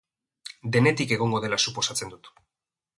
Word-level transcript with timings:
Denetik 0.77 1.15
egongo 1.19 1.43
dela 1.47 1.63
suposatzen 1.67 2.15
dut. 2.17 2.35